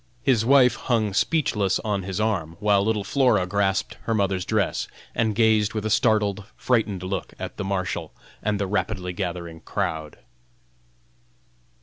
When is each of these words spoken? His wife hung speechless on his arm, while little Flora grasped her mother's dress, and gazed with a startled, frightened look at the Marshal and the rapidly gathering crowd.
His 0.23 0.43
wife 0.43 0.77
hung 0.77 1.13
speechless 1.13 1.77
on 1.81 2.01
his 2.01 2.19
arm, 2.19 2.57
while 2.59 2.83
little 2.83 3.03
Flora 3.03 3.45
grasped 3.45 3.99
her 4.05 4.15
mother's 4.15 4.45
dress, 4.45 4.87
and 5.13 5.35
gazed 5.35 5.75
with 5.75 5.85
a 5.85 5.91
startled, 5.91 6.43
frightened 6.57 7.03
look 7.03 7.35
at 7.37 7.57
the 7.57 7.63
Marshal 7.63 8.11
and 8.41 8.59
the 8.59 8.65
rapidly 8.65 9.13
gathering 9.13 9.59
crowd. 9.59 10.17